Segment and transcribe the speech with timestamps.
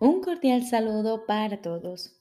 [0.00, 2.14] Un cordial saludo para todos.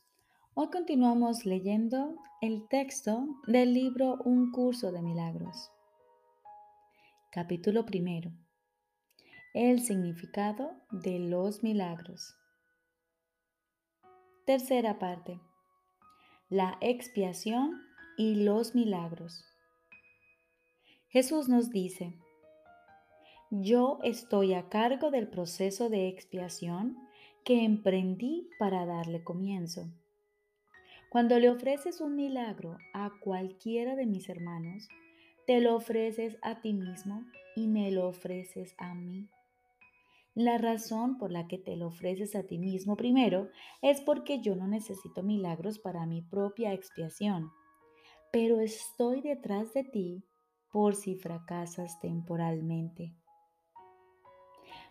[0.56, 5.70] Hoy continuamos leyendo el texto del libro Un curso de milagros.
[7.32, 8.32] Capítulo primero.
[9.54, 12.36] El significado de los milagros.
[14.48, 15.40] Tercera parte.
[16.50, 17.80] La expiación
[18.18, 19.46] y los milagros.
[21.10, 22.18] Jesús nos dice,
[23.52, 27.07] yo estoy a cargo del proceso de expiación
[27.48, 29.90] que emprendí para darle comienzo.
[31.10, 34.90] Cuando le ofreces un milagro a cualquiera de mis hermanos,
[35.46, 37.24] te lo ofreces a ti mismo
[37.56, 39.30] y me lo ofreces a mí.
[40.36, 43.50] La razón por la que te lo ofreces a ti mismo primero
[43.82, 47.50] es porque yo no necesito milagros para mi propia expiación,
[48.30, 50.26] pero estoy detrás de ti
[50.70, 53.14] por si fracasas temporalmente.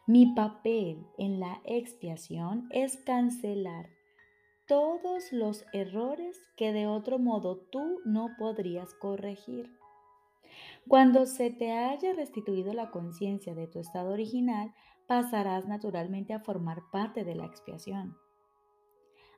[0.09, 3.91] Mi papel en la expiación es cancelar
[4.69, 9.77] todos los errores que de otro modo tú no podrías corregir.
[10.87, 14.73] Cuando se te haya restituido la conciencia de tu estado original,
[15.09, 18.17] pasarás naturalmente a formar parte de la expiación.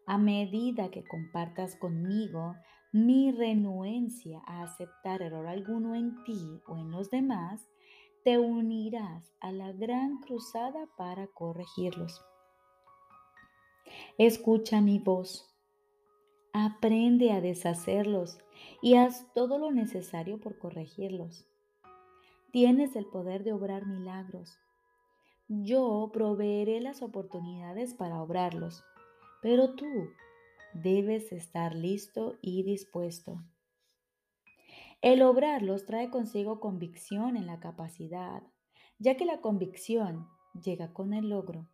[0.06, 2.56] A medida que compartas conmigo
[2.92, 7.66] mi renuencia a aceptar error alguno en ti o en los demás,
[8.28, 12.22] te unirás a la gran cruzada para corregirlos.
[14.18, 15.48] Escucha mi voz,
[16.52, 18.36] aprende a deshacerlos
[18.82, 21.46] y haz todo lo necesario por corregirlos.
[22.52, 24.58] Tienes el poder de obrar milagros.
[25.48, 28.84] Yo proveeré las oportunidades para obrarlos,
[29.40, 29.86] pero tú
[30.74, 33.42] debes estar listo y dispuesto.
[35.00, 38.42] El obrarlos trae consigo convicción en la capacidad,
[38.98, 40.28] ya que la convicción
[40.60, 41.68] llega con el logro.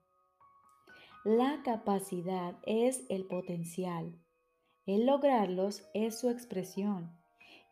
[1.24, 4.18] La capacidad es el potencial,
[4.84, 7.16] el lograrlos es su expresión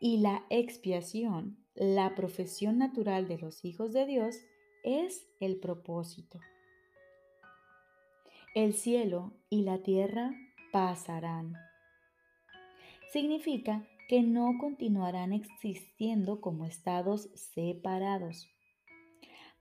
[0.00, 4.36] y la expiación, la profesión natural de los hijos de Dios,
[4.84, 6.40] es el propósito.
[8.54, 10.34] El cielo y la tierra
[10.72, 11.54] pasarán.
[13.12, 18.46] Significa que no continuarán existiendo como estados separados.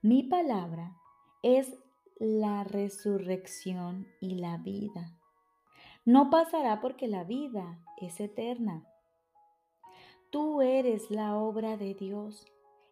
[0.02, 0.94] Mi palabra
[1.42, 1.74] es
[2.18, 5.18] la resurrección y la vida.
[6.04, 8.86] No pasará porque la vida es eterna.
[10.30, 12.44] Tú eres la obra de Dios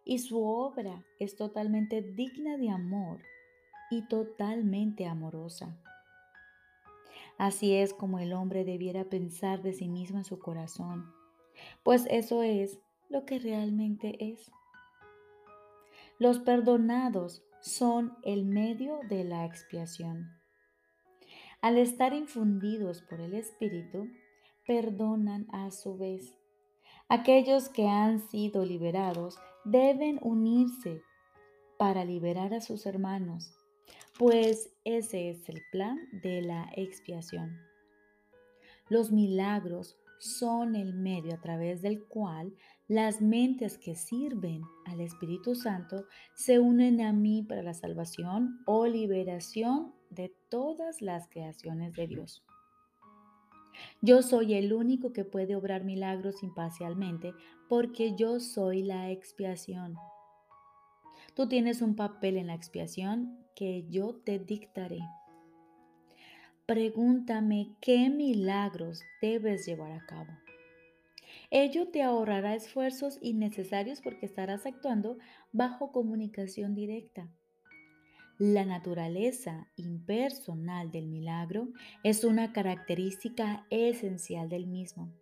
[0.03, 3.21] y su obra es totalmente digna de amor
[3.91, 5.79] y totalmente amorosa.
[7.37, 11.20] Así es como el hombre debiera pensar de sí mismo en su corazón
[11.83, 12.79] pues eso es
[13.09, 14.51] lo que realmente es.
[16.17, 20.29] Los perdonados son el medio de la expiación.
[21.61, 24.07] Al estar infundidos por el Espíritu,
[24.65, 26.33] perdonan a su vez.
[27.07, 31.01] Aquellos que han sido liberados deben unirse
[31.77, 33.53] para liberar a sus hermanos,
[34.17, 37.59] pues ese es el plan de la expiación.
[38.87, 42.53] Los milagros son el medio a través del cual
[42.87, 46.05] las mentes que sirven al Espíritu Santo
[46.35, 52.43] se unen a mí para la salvación o liberación de todas las creaciones de Dios.
[54.01, 57.33] Yo soy el único que puede obrar milagros imparcialmente
[57.67, 59.95] porque yo soy la expiación.
[61.35, 64.99] Tú tienes un papel en la expiación que yo te dictaré.
[66.65, 70.31] Pregúntame qué milagros debes llevar a cabo.
[71.49, 75.17] Ello te ahorrará esfuerzos innecesarios porque estarás actuando
[75.51, 77.29] bajo comunicación directa.
[78.37, 81.67] La naturaleza impersonal del milagro
[82.03, 85.13] es una característica esencial del mismo,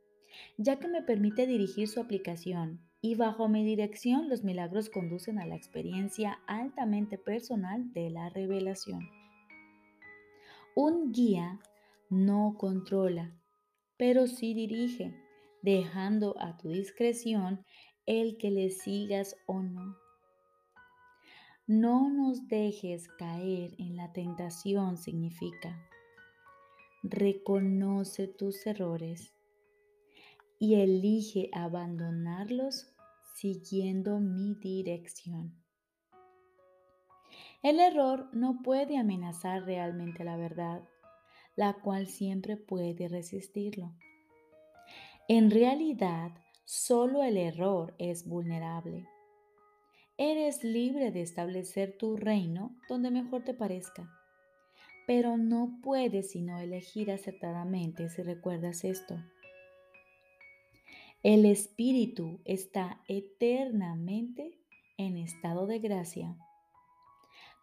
[0.58, 5.46] ya que me permite dirigir su aplicación y bajo mi dirección los milagros conducen a
[5.46, 9.19] la experiencia altamente personal de la revelación.
[10.82, 11.60] Un guía
[12.10, 13.38] no controla,
[13.98, 15.14] pero sí dirige,
[15.62, 17.66] dejando a tu discreción
[18.06, 19.98] el que le sigas o no.
[21.68, 25.86] No nos dejes caer en la tentación significa
[27.04, 29.34] reconoce tus errores
[30.60, 32.88] y elige abandonarlos
[33.36, 35.62] siguiendo mi dirección.
[37.62, 40.82] El error no puede amenazar realmente la verdad,
[41.56, 43.94] la cual siempre puede resistirlo.
[45.28, 46.32] En realidad,
[46.64, 49.08] solo el error es vulnerable.
[50.18, 54.10] Eres libre de establecer tu reino donde mejor te parezca,
[55.06, 59.18] pero no puedes sino elegir acertadamente si recuerdas esto.
[61.24, 64.58] El espíritu está eternamente
[64.98, 66.38] en estado de gracia.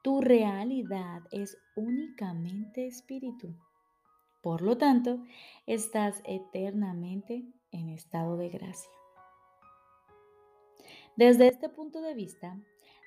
[0.07, 3.57] Tu realidad es únicamente espíritu.
[4.41, 5.19] Por lo tanto,
[5.67, 8.89] estás eternamente en estado de gracia.
[11.17, 12.57] Desde este punto de vista,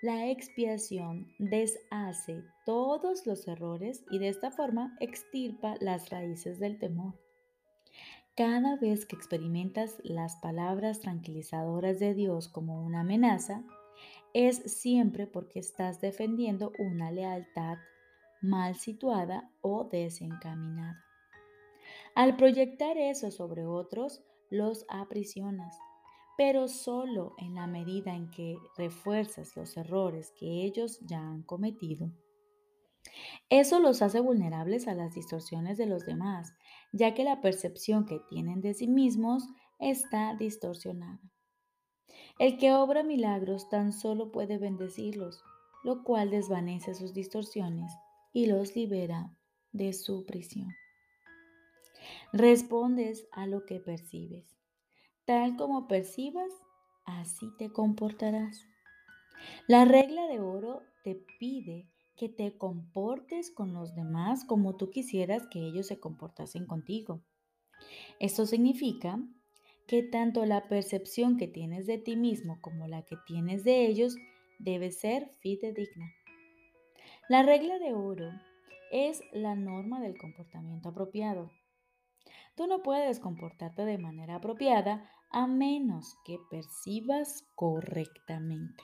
[0.02, 7.14] la expiación deshace todos los errores y de esta forma extirpa las raíces del temor.
[8.36, 13.64] Cada vez que experimentas las palabras tranquilizadoras de Dios como una amenaza,
[14.34, 17.78] es siempre porque estás defendiendo una lealtad
[18.42, 21.04] mal situada o desencaminada.
[22.16, 25.76] Al proyectar eso sobre otros, los aprisionas
[26.40, 32.14] pero solo en la medida en que refuerzas los errores que ellos ya han cometido.
[33.50, 36.54] Eso los hace vulnerables a las distorsiones de los demás,
[36.94, 39.50] ya que la percepción que tienen de sí mismos
[39.80, 41.20] está distorsionada.
[42.40, 45.44] El que obra milagros tan solo puede bendecirlos,
[45.84, 47.92] lo cual desvanece sus distorsiones
[48.32, 49.36] y los libera
[49.74, 50.70] de su prisión.
[52.32, 54.58] Respondes a lo que percibes.
[55.26, 56.52] Tal como percibas,
[57.06, 58.66] así te comportarás.
[59.68, 65.46] La regla de oro te pide que te comportes con los demás como tú quisieras
[65.48, 67.22] que ellos se comportasen contigo.
[68.20, 69.20] Esto significa
[69.90, 74.16] que tanto la percepción que tienes de ti mismo como la que tienes de ellos
[74.60, 76.14] debe ser fidedigna.
[77.28, 78.30] La regla de oro
[78.92, 81.50] es la norma del comportamiento apropiado.
[82.56, 88.84] Tú no puedes comportarte de manera apropiada a menos que percibas correctamente.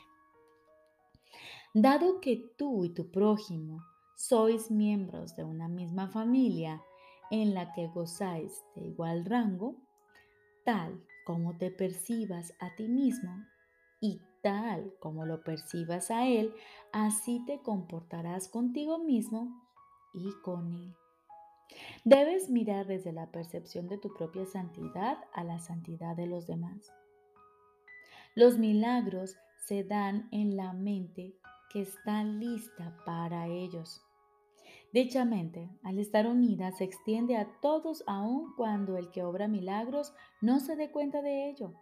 [1.75, 3.79] Dado que tú y tu prójimo
[4.15, 6.81] sois miembros de una misma familia
[7.29, 9.84] en la que gozáis de igual rango,
[10.65, 13.45] tal como te percibas a ti mismo
[14.01, 16.53] y tal como lo percibas a él,
[16.91, 19.63] así te comportarás contigo mismo
[20.13, 20.95] y con él.
[22.03, 26.93] Debes mirar desde la percepción de tu propia santidad a la santidad de los demás.
[28.35, 29.35] Los milagros
[29.65, 31.35] se dan en la mente
[31.71, 34.05] que está lista para ellos.
[34.95, 40.13] Dicha mente, al estar unida, se extiende a todos aun cuando el que obra milagros
[40.39, 41.73] no se dé cuenta de ello.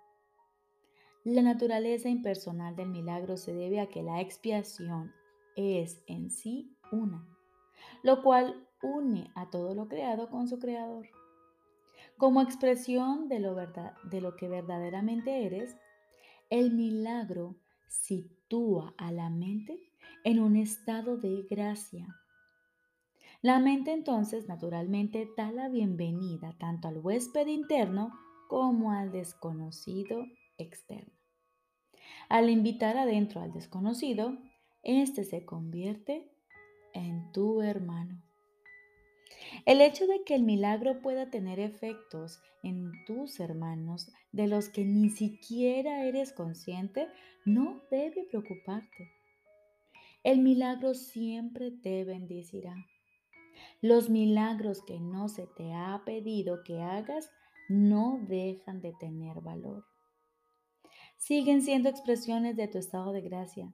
[1.24, 5.12] La naturaleza impersonal del milagro se debe a que la expiación
[5.56, 7.24] es en sí una,
[8.02, 11.06] lo cual une a todo lo creado con su creador.
[12.18, 15.78] Como expresión de lo, de lo que verdaderamente eres,
[16.50, 17.58] el milagro
[17.88, 19.78] sitúa a la mente
[20.24, 22.08] en un estado de gracia.
[23.44, 28.18] La mente entonces naturalmente da la bienvenida tanto al huésped interno
[28.48, 30.26] como al desconocido
[30.58, 31.12] externo.
[32.30, 34.38] Al invitar adentro al desconocido,
[34.82, 36.32] éste se convierte
[36.94, 38.24] en tu hermano.
[39.66, 44.86] El hecho de que el milagro pueda tener efectos en tus hermanos de los que
[44.86, 47.10] ni siquiera eres consciente
[47.44, 49.12] no debe preocuparte.
[50.24, 52.74] El milagro siempre te bendecirá.
[53.82, 57.30] Los milagros que no se te ha pedido que hagas
[57.70, 59.86] no dejan de tener valor.
[61.18, 63.74] Siguen siendo expresiones de tu estado de gracia,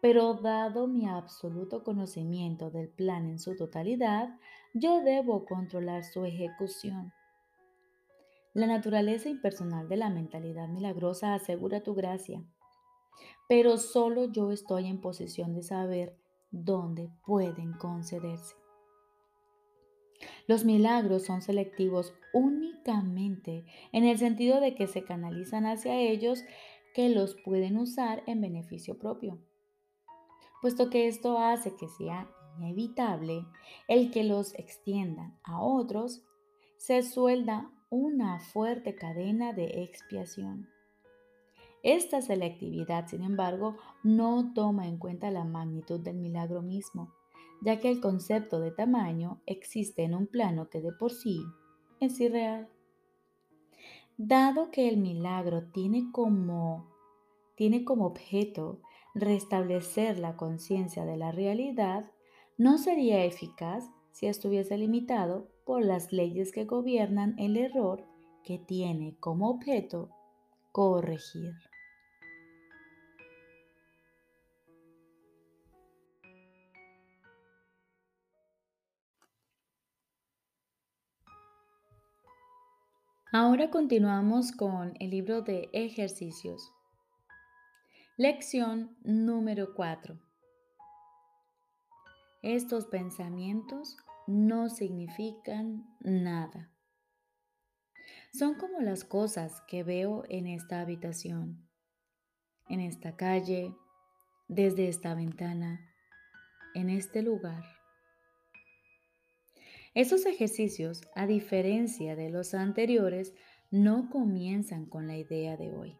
[0.00, 4.36] pero dado mi absoluto conocimiento del plan en su totalidad,
[4.74, 7.12] yo debo controlar su ejecución.
[8.54, 12.42] La naturaleza impersonal de la mentalidad milagrosa asegura tu gracia,
[13.48, 16.16] pero solo yo estoy en posición de saber
[16.50, 18.57] dónde pueden concederse.
[20.48, 26.42] Los milagros son selectivos únicamente en el sentido de que se canalizan hacia ellos
[26.94, 29.38] que los pueden usar en beneficio propio
[30.60, 33.46] puesto que esto hace que sea inevitable
[33.86, 36.24] el que los extiendan a otros,
[36.76, 40.68] se suelda una fuerte cadena de expiación.
[41.82, 47.14] Esta selectividad, sin embargo, no toma en cuenta la magnitud del milagro mismo,
[47.62, 51.42] ya que el concepto de tamaño existe en un plano que de por sí
[52.00, 52.68] es irreal.
[54.16, 56.88] Dado que el milagro tiene como,
[57.56, 58.80] tiene como objeto
[59.14, 62.10] restablecer la conciencia de la realidad
[62.56, 68.04] no sería eficaz si estuviese limitado por las leyes que gobiernan el error
[68.42, 70.10] que tiene como objeto
[70.72, 71.67] corregir.
[83.30, 86.72] Ahora continuamos con el libro de ejercicios.
[88.16, 90.18] Lección número 4.
[92.40, 96.72] Estos pensamientos no significan nada.
[98.32, 101.68] Son como las cosas que veo en esta habitación,
[102.70, 103.76] en esta calle,
[104.48, 105.92] desde esta ventana,
[106.74, 107.77] en este lugar.
[109.94, 113.34] Esos ejercicios, a diferencia de los anteriores,
[113.70, 115.98] no comienzan con la idea de hoy.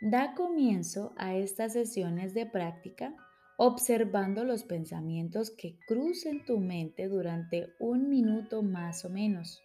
[0.00, 3.14] Da comienzo a estas sesiones de práctica
[3.60, 9.60] observando los pensamientos que crucen tu mente durante un minuto más o menos.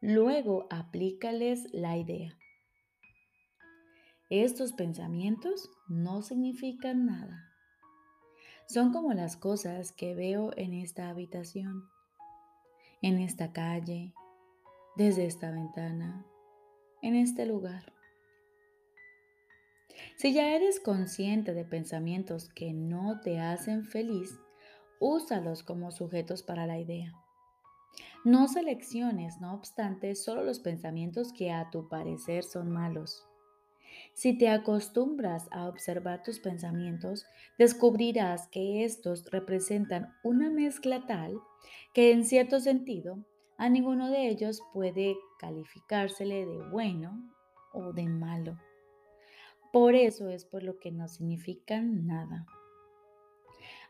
[0.00, 2.38] Luego aplícales la idea.
[4.30, 7.45] Estos pensamientos no significan nada.
[8.66, 11.88] Son como las cosas que veo en esta habitación,
[13.00, 14.12] en esta calle,
[14.96, 16.26] desde esta ventana,
[17.00, 17.92] en este lugar.
[20.16, 24.36] Si ya eres consciente de pensamientos que no te hacen feliz,
[24.98, 27.12] úsalos como sujetos para la idea.
[28.24, 33.28] No selecciones, no obstante, solo los pensamientos que a tu parecer son malos.
[34.16, 37.26] Si te acostumbras a observar tus pensamientos,
[37.58, 41.38] descubrirás que estos representan una mezcla tal
[41.92, 43.18] que en cierto sentido
[43.58, 47.30] a ninguno de ellos puede calificársele de bueno
[47.74, 48.56] o de malo.
[49.70, 52.46] Por eso es por lo que no significan nada.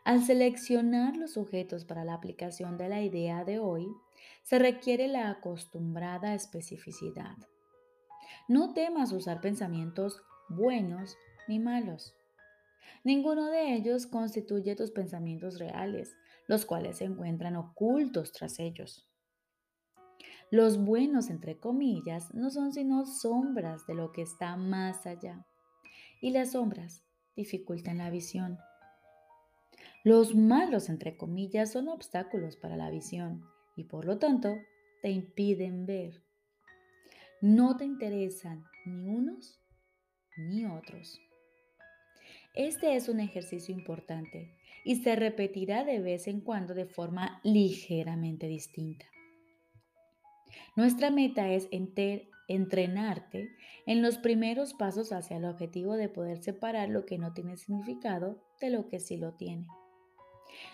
[0.02, 3.86] Al seleccionar los sujetos para la aplicación de la idea de hoy,
[4.42, 7.36] se requiere la acostumbrada especificidad.
[8.48, 11.16] No temas usar pensamientos buenos
[11.48, 12.14] ni malos.
[13.04, 16.16] Ninguno de ellos constituye tus pensamientos reales,
[16.48, 19.06] los cuales se encuentran ocultos tras ellos.
[20.50, 25.44] Los buenos, entre comillas, no son sino sombras de lo que está más allá
[26.20, 27.02] y las sombras
[27.34, 28.58] dificultan la visión.
[30.04, 33.44] Los malos, entre comillas, son obstáculos para la visión
[33.76, 34.56] y por lo tanto
[35.02, 36.22] te impiden ver.
[37.42, 39.60] No te interesan ni unos
[40.38, 41.20] ni otros.
[42.54, 48.48] Este es un ejercicio importante y se repetirá de vez en cuando de forma ligeramente
[48.48, 49.06] distinta.
[50.76, 53.50] Nuestra meta es enter entrenarte
[53.86, 58.40] en los primeros pasos hacia el objetivo de poder separar lo que no tiene significado
[58.60, 59.66] de lo que sí lo tiene.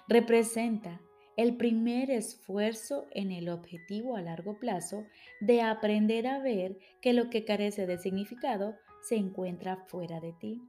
[0.07, 1.00] Representa
[1.42, 5.04] el primer esfuerzo en el objetivo a largo plazo
[5.40, 10.62] de aprender a ver que lo que carece de significado se encuentra fuera de ti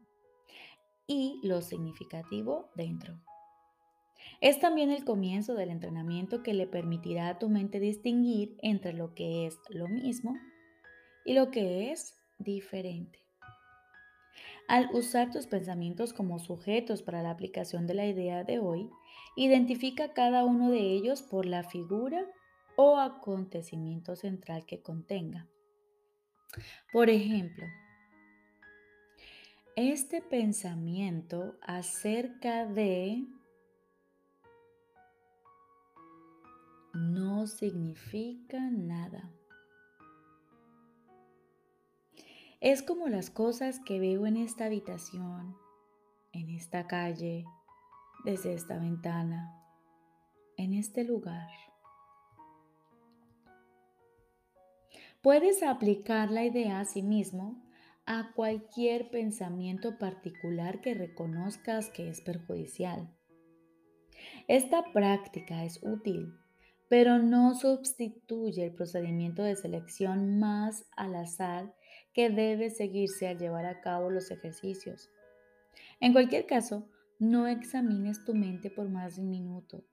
[1.08, 3.20] y lo significativo dentro.
[4.42, 9.13] Es también el comienzo del entrenamiento que le permitirá a tu mente distinguir entre lo
[9.13, 10.36] que es lo mismo
[11.24, 13.23] y lo que es diferente.
[14.68, 18.90] Al usar tus pensamientos como sujetos para la aplicación de la idea de hoy,
[19.36, 22.25] identifica cada uno de ellos por la figura
[22.75, 25.48] o acontecimiento central que contenga.
[26.92, 27.66] Por ejemplo,
[29.75, 33.25] este pensamiento acerca de
[36.94, 39.32] no significa nada.
[42.63, 45.58] Es como las cosas que veo en esta habitación,
[46.32, 47.43] en esta calle,
[48.24, 49.53] desde esta ventana,
[50.55, 51.50] en este lugar.
[55.22, 57.62] Puedes aplicar la idea a sí mismo
[58.05, 63.13] a cualquier pensamiento particular que reconozcas que es perjudicial.
[64.48, 66.34] Esta práctica es útil,
[66.88, 71.74] pero no sustituye el procedimiento de selección más al azar
[72.13, 75.10] que debe seguirse al llevar a cabo los ejercicios.
[76.00, 76.88] En cualquier caso,
[77.20, 79.84] no examines tu mente por más de un minuto.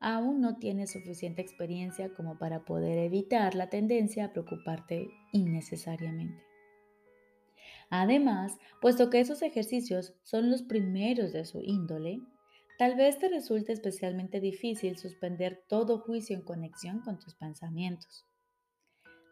[0.00, 6.42] Aún no tienes suficiente experiencia como para poder evitar la tendencia a preocuparte innecesariamente.
[7.90, 12.20] Además, puesto que esos ejercicios son los primeros de su índole,
[12.78, 18.26] tal vez te resulte especialmente difícil suspender todo juicio en conexión con tus pensamientos.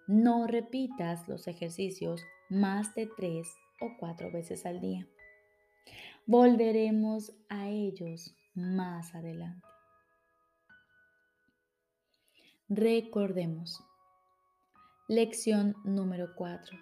[0.07, 3.49] No repitas los ejercicios más de tres
[3.81, 5.07] o cuatro veces al día.
[6.27, 9.67] Volveremos a ellos más adelante.
[12.69, 13.85] Recordemos.
[15.09, 16.79] Lección número 4.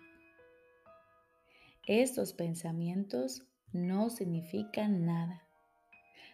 [1.87, 5.43] Estos pensamientos no significan nada.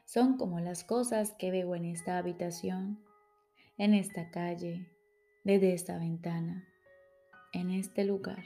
[0.04, 3.02] Son como las cosas que veo en esta habitación,
[3.78, 4.86] en esta calle,
[5.44, 6.68] desde esta ventana,
[7.56, 8.44] en este lugar.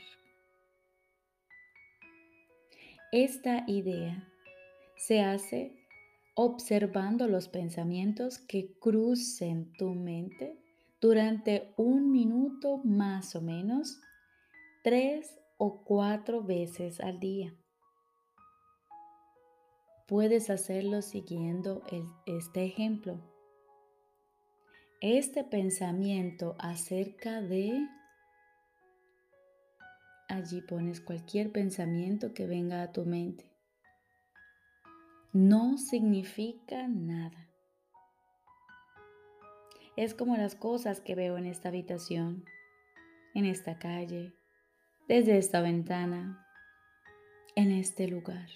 [3.12, 4.28] Esta idea
[4.96, 5.72] se hace
[6.34, 10.56] observando los pensamientos que crucen tu mente
[11.00, 14.00] durante un minuto más o menos,
[14.84, 17.52] tres o cuatro veces al día.
[20.06, 21.82] Puedes hacerlo siguiendo
[22.26, 23.18] este ejemplo.
[25.00, 27.88] Este pensamiento acerca de...
[30.30, 33.50] Allí pones cualquier pensamiento que venga a tu mente.
[35.32, 37.49] No significa nada.
[39.96, 42.44] Es como las cosas que veo en esta habitación,
[43.34, 44.32] en esta calle,
[45.08, 46.46] desde esta ventana,
[47.56, 48.49] en este lugar.